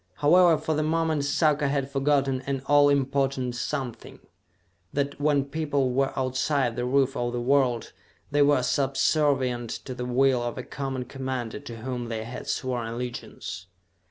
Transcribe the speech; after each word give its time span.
However, 0.15 0.59
for 0.59 0.73
the 0.73 0.81
moment 0.81 1.25
Sarka 1.25 1.67
had 1.67 1.91
forgotten 1.91 2.41
an 2.47 2.63
all 2.65 2.89
important 2.89 3.53
something: 3.53 4.17
that, 4.91 5.21
when 5.21 5.45
people 5.45 5.91
were 5.91 6.11
outside 6.17 6.75
the 6.75 6.85
roof 6.85 7.15
of 7.15 7.33
the 7.33 7.39
world, 7.39 7.93
they 8.31 8.41
were 8.41 8.63
subservient 8.63 9.69
to 9.69 9.93
the 9.93 10.05
will 10.07 10.41
of 10.41 10.57
a 10.57 10.63
common 10.63 11.05
commander 11.05 11.59
to 11.59 11.77
whom 11.81 12.09
they 12.09 12.23
had 12.23 12.47
sworn 12.47 12.87
allegiance. 12.87 13.67